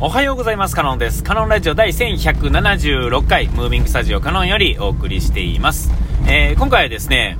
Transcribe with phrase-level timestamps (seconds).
[0.00, 0.76] おはようございます。
[0.76, 1.24] カノンです。
[1.24, 5.90] カノンラジオ第1176回、ムービングスタジオカノンよりお送りしています。
[6.28, 7.36] えー、今回はですね、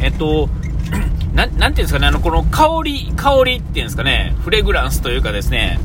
[0.00, 0.48] えっと、
[1.36, 5.78] なんていうんですかね、あの、この香り、香りっていうんですかね、フレグランスというかですね、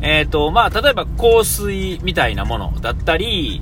[0.00, 3.60] えっと、まあ、例えば香水みたいなものだったり、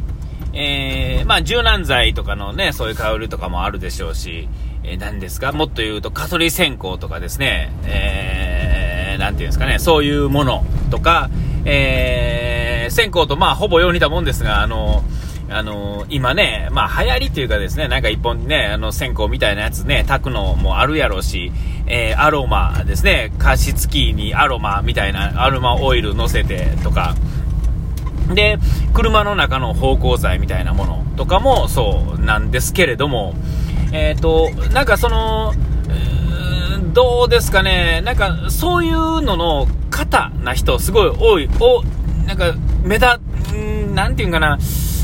[0.52, 4.48] えー、まあ、柔軟剤とかのね、そういう香りとかもあるでしょうし、
[4.84, 11.28] えー、何ですか、もっと言うと、蚊取り線香とかですね、えー、なていうんですかね、そういうものとか、
[11.64, 15.02] えー、線香とまあほぼよう似たもんですが、あの、
[15.50, 21.52] あの今ね、まあ流行りというかですね、なんか一本ね、あの線香みたいなやつね、炊くのもあるやろうし、
[21.86, 27.14] えー、アロマですね、加湿器にアロマみたいな、アロマオイル乗せてとか、
[28.32, 28.58] で、
[28.94, 33.34] 車の中の芳香剤みたいなものとかもそうなんですけれども、
[33.92, 35.52] えっ、ー、と、なんかその、
[36.94, 41.82] どうですかね、なんかそういうのの型な人、すごい多い、お、
[42.26, 43.06] なんか目立、
[43.54, 44.58] んなんていうんかな、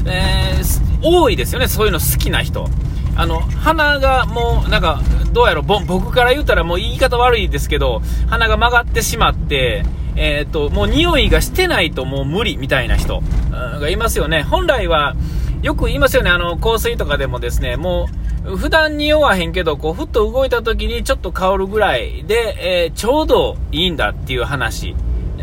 [0.07, 2.69] えー、多いですよね、そういうの好きな人。
[3.17, 5.01] あの、鼻がもう、なんか、
[5.33, 9.85] どうやろ、僕から言ったらもう言い方悪いですけど、鼻が曲がってしまって、
[10.17, 14.43] えっ、と、もう匂いがしてないともう無理みたいな人がいますよね。
[14.43, 15.15] 本来は、
[15.63, 24.95] よく言いますよね、あの、香水とかでもですね、もう、普段匂わへんけど、こう、ふっと動いた時にちょっと香るぐらいで、えー、ちょうどいいんだっていう話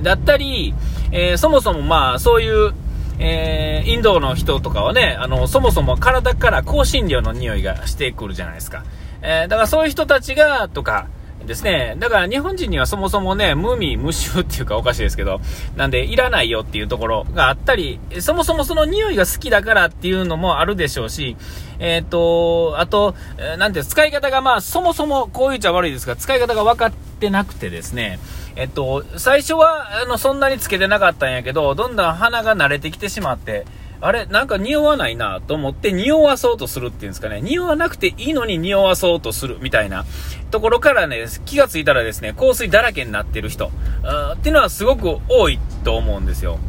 [0.02, 0.73] だったり、
[1.12, 2.73] えー、そもそもまあ、そういう、
[3.20, 8.84] えー、インドの人とかはね、あの、そもそも体から香辛料の匂いがしてくるじゃないですか。
[9.22, 11.08] えだからそういう人たちが、とか、
[11.48, 11.95] ですね。
[11.98, 15.40] だから日本人にはそもそもね、無味無臭っていうかおかしいですけど、
[15.76, 21.38] なんでいらないよっていうところがあったり、そもそもその匂いが好きだからっていうのもあるでしょうし、
[21.80, 23.16] えっ、ー、と、あと、
[23.58, 28.20] なんて使い方がまあそもそもこう言っちゃ悪いですが、使い方が分かってなくてですね、
[28.56, 33.66] えっと、最初はあのそんなにつけてなかったんやけど、どんどん鼻が慣れてきてしまって、
[34.00, 37.42] あれなんか匂わないなと思って匂わそうとするっていうんですかね。
[37.42, 40.06] 匂わなくていいのに匂わそうとするみたいな
[40.52, 46.59] ところからね、気がついたらですね、香水だらけになってる人っていうのはすごく多いと思うんですよ。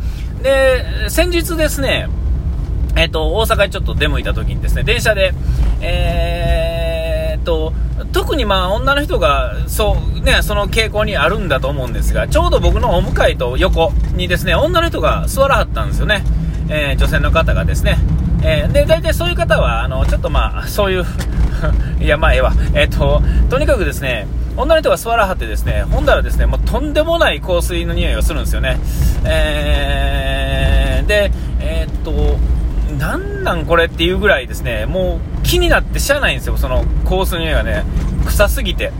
[0.42, 2.08] で、先日ですね、
[2.96, 5.32] えっ、と、大阪にちょっと出向いた時にですね、電車で、
[5.80, 7.72] えー、っと、
[8.12, 16.24] 特にまあ女の人が、そう、ね、その傾向にあるんだと思うんですが、ちょうど僕のお向かいと横にですね、女の人が座らはったんですよね。
[16.68, 17.98] えー、女性の方がですね、
[18.42, 21.04] えー、で、大体そういう方は、あの、ちょっとまあ、そういう
[22.00, 22.52] いや、まあ、ええわ。
[22.74, 28.78] えっ、ー、と、とにかくですね、女の人が座らはってですね、ほんだらですね、もうとんでもない香水の匂いがするんですよね。
[29.24, 31.30] えー、で、
[31.60, 32.38] え、っと、
[32.98, 37.84] なんなんこれっていうぐらいですね、もう気になってしゃあないんですよ、その香水の匂いがね、
[38.26, 38.92] 臭すぎて。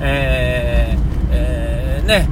[0.00, 2.28] えー、えー、ね、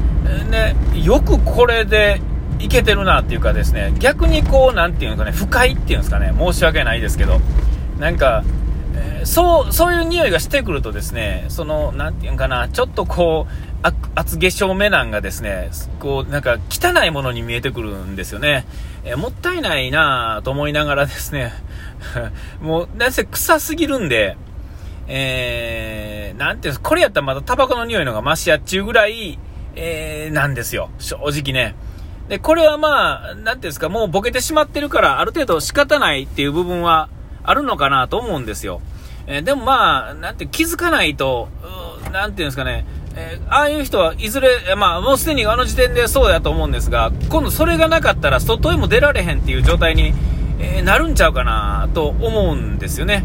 [0.50, 2.20] ね、よくこれで
[2.60, 7.40] いけてるなっていうかですね、逆にこう、なんていうかね、不快っていうんですかね、申し訳ないですけど、
[7.98, 8.44] なんか、
[8.94, 15.70] えー、そう、そういう匂いがしてくるとですね、その、なんていうんかな、ちょっとこう、厚化粧目なんがですね、
[16.00, 18.66] こう、なんか汚いものに見えてくるんですよね。
[19.04, 21.52] えー、もったいないなと思いながらですね、
[22.60, 24.36] もう、なんせ臭すぎるんで、
[25.12, 29.40] えー、なんていうんですこれやったらまだタバコの匂いのがマシやっちゅうぐらい、
[29.74, 30.90] えー、なんですよ。
[30.98, 31.74] 正直ね。
[32.30, 37.08] で、これはまあ、なんていうんですか、もうボケてしまってるから、ある程度仕方ないっていう部分は
[37.42, 38.80] あるのかなと思うんですよ。
[39.26, 41.48] えー、でもまあ、なんて気づかないと、
[42.12, 42.86] なんていうんですかね、
[43.16, 50.14] えー、ああいう人はいずれ、まあ、もうすでにあの時点でそうやと思うんですが、今度それがなかったら外へも出られへんっていう状態に、
[50.60, 53.24] えー、なるんちゃうかなと思うんですよね。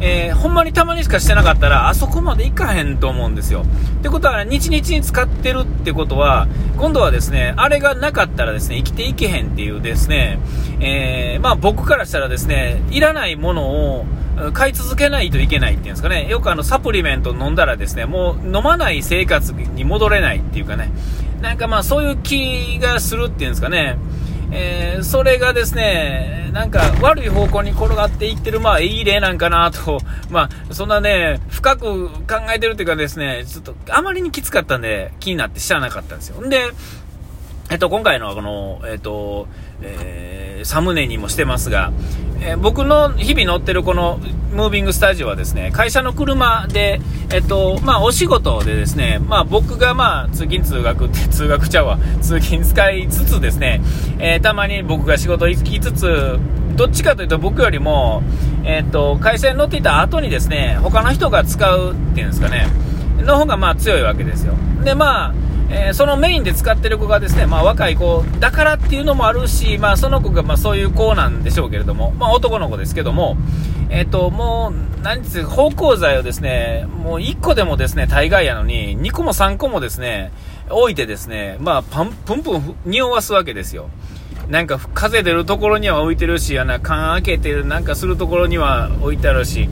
[0.00, 3.64] えー、ほんまにたまにしかしてなかったら、あそこまでいかへんと思うんですよ。
[3.98, 6.46] ってことは、日々に使ってるってことは、
[6.76, 10.38] 今度はですね、あれがなかったらですね、生きていけへんっていうですね、
[10.80, 14.06] えー、まあ僕からしたらですね、いらないものを、
[14.52, 20.90] 買い続けないといけないっていうんですかね、よくあのサプリメント飲んだらですね、もう飲まない生活に戻れないっていうかね、
[21.40, 23.96] なんかまあそういう気がするっていうんですかね、
[24.52, 29.98] えー、それがですね、なんか悪い方向に転がっていってる、まあいい例なんかなと、
[30.30, 32.22] まあそんなね、深く考
[32.54, 36.40] えてるというかですね、ちょっとあまりにきつかったんで気になって知らなかったんですよ。
[36.40, 36.70] んで、
[37.74, 39.48] えっと、今回のこの、えっと、
[39.82, 41.92] えー、サムネにもしてますが、
[42.40, 44.18] えー、僕の日々乗ってるこの
[44.52, 47.00] ムービングスタジオはですね、会社の車で、
[47.32, 53.80] えっと、まあ、お仕事でですね、まあ、僕がまあ、通勤通学って、 通学ちゃうわ、通勤使いつつですね、
[54.20, 56.38] えー、たまに僕が仕事行きつつ、
[56.76, 58.22] どっちかというと僕よりも、
[58.62, 62.68] えっと、会社に乗っていた後にですね、他の人が使うっていうんですかね、
[63.18, 64.54] の方がまあ強いわけですよ。
[64.84, 65.34] で、まあ、
[65.70, 73.36] えー、そのメインで使ってる子がですね、まあ、若い子だからっていうのもあるし、まあ、その子がまあそういう子なんでしょうけれども、まあ、男の子ですけども、
[73.90, 80.32] えっ、ー、と、もう、何つう、芳香剤をですね、もう1個でもですね、大概やのに、2個も3個もですね、
[80.70, 83.88] 置いてですね、まあ、パン、プンプン匂わすわけですよ。
[84.48, 89.68] なんか、風出るところには置いてるし、あの、缶開けてなんかするところには置いてあるし、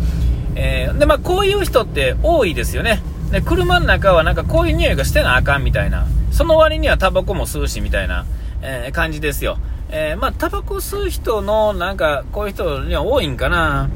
[0.54, 3.02] えー、で、まあ、こういう人って多いですよね。
[3.32, 6.06] で、車の中はなんかこういう匂いがしてなあかんみたいな。
[6.30, 8.26] その割にはタバコも吸うしみたいな、
[8.60, 9.58] えー、感じですよ。
[9.88, 13.90] えー、まあ、タバコ吸う人の、なんか、こういう人には多いんかな。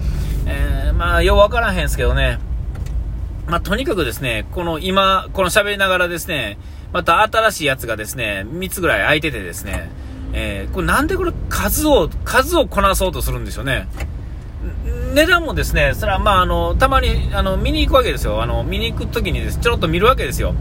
[0.47, 2.39] えー、まあ、ようわからへんすけどね。
[3.47, 6.59] まあ、とにかくですね、この今、この喋りながらですね、
[6.93, 9.91] また新しいやつがですね、3つぐらい空いててですね、
[10.33, 13.87] えー、これなんでこれ数を、数をこなそうとするんでしょうね。
[15.17, 18.43] 値段もですね、それはまあ、あの、たまに、あの、見に行くわけですよ。
[18.43, 20.55] あの、見に行く時にです、ちょろっと見るわけですよ。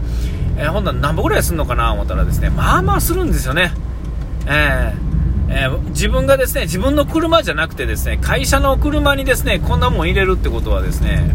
[0.56, 3.72] えー、ほんなら何本ぐらいするのかな思ったらですね、まあまあするんですよね。
[4.46, 11.34] えー、えー、自分がですね、自分の車じゃなくてですね、会社の車にですね、こんなもん入れるってことはですね、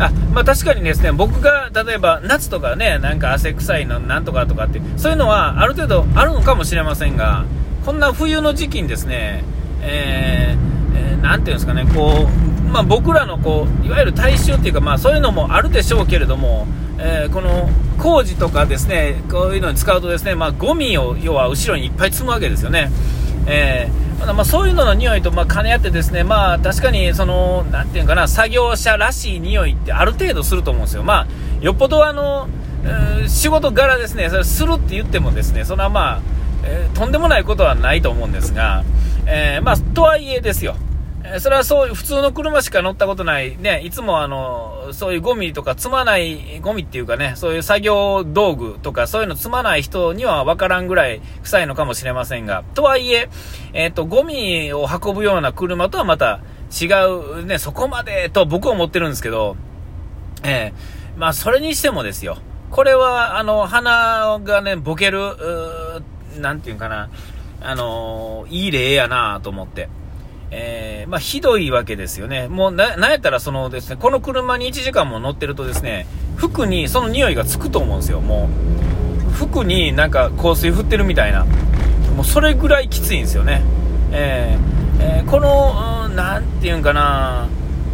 [0.00, 7.46] あまあ、確かにですね僕が例えば夏とかねなんか汗臭いのなんとかとかってそういうのはある程度あるのかもしれませんが
[7.86, 9.42] こんな冬の時期にですね、
[9.80, 10.76] えー
[11.14, 12.45] えー、ていうんですかねこう
[12.76, 16.66] まあ、僕らのこういわゆる大衆っていうか、まあ、そういうのもあるでしょうけれども、
[16.98, 22.90] えー、この工事とかですねこういうのに使うとですね、まあ、ゴミを要は後ろにいっぱい積むわけですよね。
[23.46, 31.02] えー、まあ、そういうのの匂いとまあ兼ね合ってですね、まあ、確かにそのなんていうかな作業者らしい匂いってある程度すると思うんですよ。
[31.02, 31.26] まあ、
[31.62, 32.46] よっぽどあの、
[32.84, 36.20] えー、仕事柄ですねそれするって言ってもですねそれはまあ、
[36.64, 38.84] えー、とんでもないことはないと思うんですが、
[39.24, 40.76] えまあ、とはいえですよ。
[41.40, 53.28] それはそう、普通の車しか乗ったことない、ね、いつもあの、そういうゴミとか積まない、ゴミっていうかね、そういう作業道具とかそういうの積まない人にはわからんぐらい臭いのかもしれませんが、とはいえ、
[53.72, 56.40] えっ、ー、と、ゴミを運ぶような車とはまた
[56.80, 56.86] 違
[57.40, 59.56] う、ね、そこまでと僕は思ってるんですけど、
[60.44, 62.38] えー、まあ、それにしてもですよ、
[62.70, 65.20] これは、あの、鼻がね、ボケる、
[66.38, 67.08] なんていうかな、
[67.60, 69.88] あのいい例やなと思って。
[70.50, 72.48] えー、まあ、ひどいわけですよね。
[72.48, 76.06] もうな、なんやったらそのですね、この車に1時間も乗ってるとですね、
[76.36, 78.48] 服にその匂いがつくと思うんですよ、も
[79.28, 79.32] う。
[79.32, 81.44] 服になんか香水振ってるみたいな。
[82.16, 83.62] もうそれぐらいきついんですよね。
[84.12, 87.48] えー、えー、この、なんていうんかな、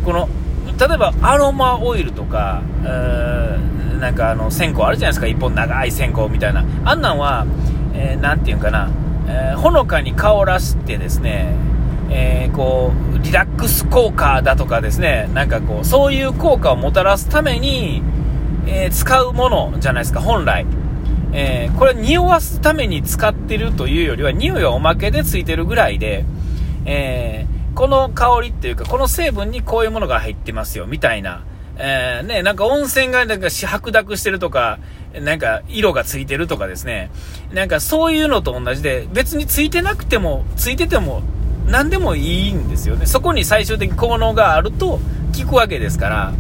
[0.05, 0.29] この、
[0.79, 6.65] 例えばアロマオイルとか、えー、なんかあの、線香あるじゃないですか、一本長い線香みたいな。
[6.85, 7.47] あんなんは、
[7.95, 8.91] えー、ていうんかな、
[9.27, 11.55] えー、ほのかに香らしてですね、
[12.15, 18.03] えー、こう、リラックス効果だとかですね、なんかこう、そういう効果をもたらすために、
[18.67, 20.67] えー、使うものじゃないですか、本来。
[21.33, 26.25] えー、これ匂わすために使ってるというよりは、匂いはおまけでついてるぐらいで、
[26.85, 31.43] えこの香りっていうか、この成分にこういうものが入ってますよ、みたいな。
[31.79, 34.79] えー、ね、なんか温泉がなんか白濁してるとか、
[35.19, 37.11] なんか色がついてるとかですね。
[37.53, 41.23] なんかそういうのと同じで、別についてなくても、ついてても
[41.67, 43.07] 何でもいいんですよね。
[43.07, 45.01] そこに最終的効能があると
[45.39, 46.33] 効くわけですから、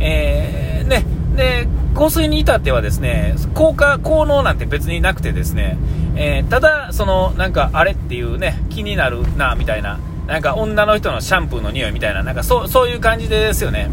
[0.00, 1.04] えー、ね、
[1.36, 5.76] で、香水に至ってはですね、効果、効能なんて別になくてですね、
[6.16, 13.90] えー、ただ、その、なんか、あれっていうね、気になるな、みたいな、なんか女の人のシャンプーの匂いみたいな、なんかそう、そういう感じですよね。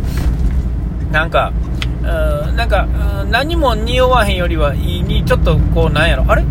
[1.12, 1.52] なんか、
[2.02, 2.88] うん、なんか、
[3.30, 6.44] 何も匂わへんよりはいいに、ちょっとこう、なんやろ、あれ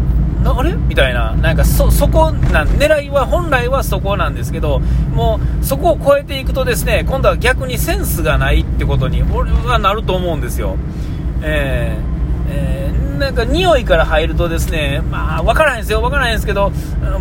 [0.45, 0.73] あれ？
[0.73, 4.81] みたいな、なんかそ、そこなん、狙いは本来はそこなんですけど、
[5.15, 10.77] もうそこを超えていくとですね、今度は逆にセンスがないってことに、俺はなると思うんですよ。
[11.43, 16.73] えー、えー、なんか匂いから入るとですね、まあ、わからへんですよ、わからへんですけど、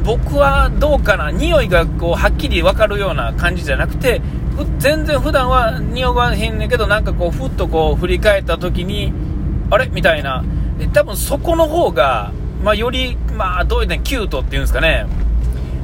[0.04, 4.22] 僕はどうかな、匂いがこう、はっきりわかるような感じじゃなくて、
[4.78, 9.12] 全然普段は匂わへんねんけど、なんかこう、ふっとこう、振り返った時に、
[9.70, 9.88] あれ？
[9.88, 10.44] みたいな。
[10.92, 12.32] 多分そこの方が、
[12.64, 15.06] まあ、より、まあ、どういうね、キュートっていうんですかね、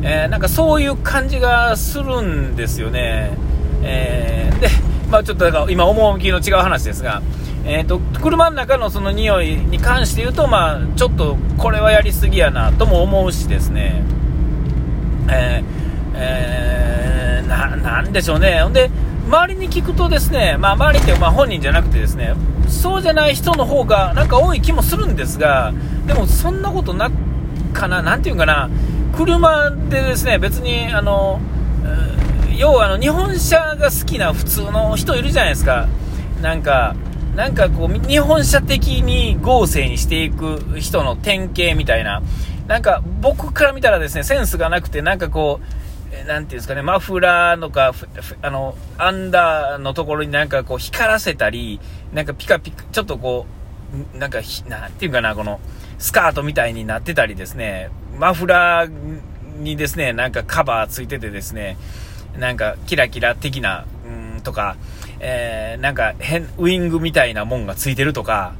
[0.01, 3.37] えー、なんかそういう感じがするんですよね。
[3.83, 4.69] えー、で、
[5.11, 7.21] まあ、ちょっとだから今、趣の違う話ですが、
[7.65, 14.01] えーと、車の中のその匂いに関して言うと、まあ、ちょっとこれはやりすぎやなとも思うしですね、
[15.29, 15.79] えー
[16.15, 18.61] えー、なんでしょうね。
[18.63, 18.89] ほんで
[19.29, 22.33] 周りに聞くとですね、まあ、周りってまあ本人じゃなくてですね、
[22.67, 25.71] そうじゃない人の方がなんか多い気もするんですが、
[26.07, 27.11] でもそんなことな
[27.71, 28.71] かな、なんていうかな、
[29.15, 31.39] 車でですね、別にあの、
[32.57, 35.87] 要はあの日本車が好きな普通の人いるじゃないですか。
[36.41, 36.95] なんか、
[37.35, 42.23] なんかこう、日本車的に合成にしていく人の典型みたいな、
[42.67, 45.78] なんか僕から見たらですね、センスがなくて、なんかこう、
[46.27, 47.93] なんていうんですかね、マフラーとか、
[48.41, 51.79] あの、アンダーのところになんかこう光らせたり、
[52.13, 53.45] なんかピカピカ、ちょっとこ
[54.15, 55.59] う、なんか、なんていうかな、この、
[55.99, 58.91] スカートみたいになってたりですね、マフラー
[59.59, 61.77] にですね、なんかカバーついててですね、
[62.37, 64.77] なんかキラキラ的な、うんとか、
[65.19, 68.53] えー、なんか変、ウイングみたいなもんがついてるとか、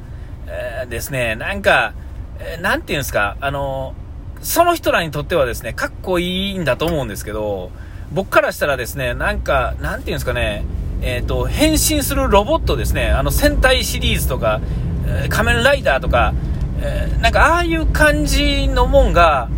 [0.47, 1.93] えー、ですね、なんか、
[2.39, 3.95] えー、なんていうんですか、あの、
[4.41, 7.72] その人らにとってはですね、かっこいいんだと思うんですけど、
[8.12, 10.65] 僕からしたらですね、なんか、なんていうんですかね、
[11.01, 14.62] えっ、ー、と、変身するロボットですね、あの戦隊シリーズとか、
[15.29, 16.34] 仮面ライダーとか、
[16.81, 19.50] えなんかああいう感じのもんが、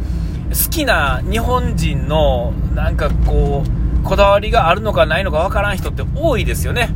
[0.49, 6.89] 好きな日本人の、なんかこう、こだわりがあるのかないのかわからん人って多いですよね。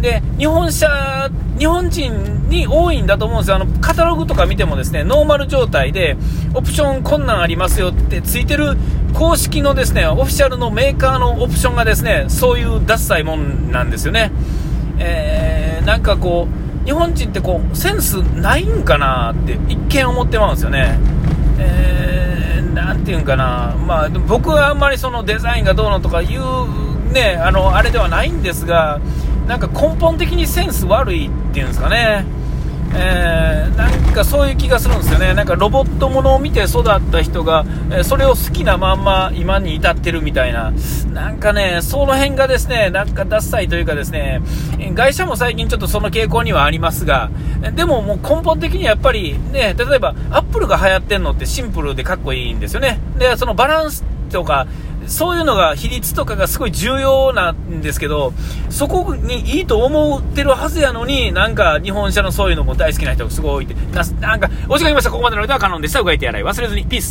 [0.00, 1.30] で、日本車、
[1.62, 3.54] 日本人に多いんだと思うんですよ。
[3.54, 6.16] あの、カタログとか見てもですね、ノーマル状態で、
[6.54, 8.76] オプション困難ありますよってついてる
[9.14, 14.32] 公式のですね、オフィシャルのメーカーのオプションがですね、そういうダッサいもんなんですよね。
[14.98, 16.48] えー、なんかこ
[16.82, 20.98] う、日本人ってこう、センスないんかなって一見思ってまうんですよね。
[21.60, 28.98] えーなんていうんかな、まあ、僕はあんまりそのデザインがどうのとかいう、ね、あの、あれではないんですが、
[29.46, 32.24] なんか根本的にセンス悪いっていうんですかね。
[32.94, 40.74] えー、なんかそういう気がするんですよね、なんかロボットものを見て育った人が、え、それを好きなまんま今に至ってるみたいな、
[41.10, 44.42] なんかね、その辺がですね、なんかダッサいというかですね、
[44.94, 47.30] 会社も最近ちょっとその傾向にはありますが、
[47.74, 53.00] でももう根本的にやっぱりね、例えばアップルが流行ってんのってシンプルでかっこいいんですよね。
[53.18, 54.66] で、そのバランスとか、
[55.06, 58.32] そういうのが、比率とかがすごい重要なんですけど、
[58.70, 65.10] そこにいいと思ってるはずやのに、なんか日本車のそういうのも大好きな人がすごい多いって、ななんか、お時間ありました。
[65.10, 66.00] ここまでの間はカノンでした。
[66.00, 66.84] うがいてやらい忘れずに。
[66.84, 67.10] ピース。